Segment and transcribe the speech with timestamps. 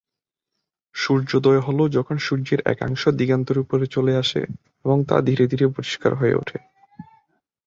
[0.95, 4.41] সূর্যোদয় হল যখন সূর্যের একাংশ দিগন্তের উপরে চলে আসে
[4.85, 6.57] এবং তা ধীরে ধীরে পরিষ্কার হয়ে ওঠে।